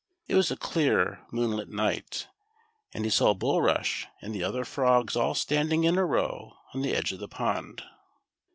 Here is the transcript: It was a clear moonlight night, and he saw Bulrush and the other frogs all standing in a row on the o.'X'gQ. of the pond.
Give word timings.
It 0.27 0.33
was 0.33 0.49
a 0.49 0.55
clear 0.57 1.19
moonlight 1.31 1.69
night, 1.69 2.27
and 2.91 3.05
he 3.05 3.11
saw 3.11 3.35
Bulrush 3.35 4.07
and 4.19 4.33
the 4.33 4.43
other 4.43 4.65
frogs 4.65 5.15
all 5.15 5.35
standing 5.35 5.83
in 5.83 5.99
a 5.99 6.05
row 6.05 6.57
on 6.73 6.81
the 6.81 6.95
o.'X'gQ. 6.95 7.11
of 7.11 7.19
the 7.19 7.27
pond. 7.27 7.83